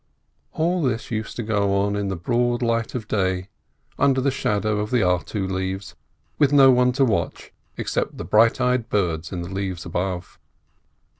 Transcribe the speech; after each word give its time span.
All 0.53 0.81
this 0.81 1.11
used 1.11 1.35
to 1.35 1.43
go 1.43 1.75
on 1.75 1.95
in 1.95 2.07
the 2.07 2.15
broad 2.15 2.63
light 2.63 2.95
of 2.95 3.07
day, 3.07 3.49
under 3.99 4.19
the 4.19 4.31
shadow 4.31 4.79
of 4.79 4.89
the 4.89 5.01
artu 5.03 5.47
leaves, 5.47 5.93
with 6.39 6.51
no 6.51 6.71
one 6.71 6.91
to 6.93 7.05
watch 7.05 7.51
except 7.77 8.17
the 8.17 8.25
bright 8.25 8.59
eyed 8.59 8.89
birds 8.89 9.31
in 9.31 9.43
the 9.43 9.49
leaves 9.53 9.85
above. 9.85 10.39